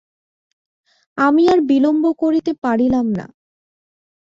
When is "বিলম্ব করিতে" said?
1.61-2.51